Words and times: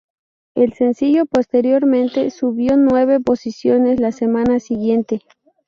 El 0.55 0.73
sencillo, 0.73 1.27
posteriormente, 1.27 2.31
subió 2.31 2.75
nueve 2.75 3.19
posiciones 3.19 3.99
la 3.99 4.11
semana 4.11 4.59
siguiente. 4.59 5.21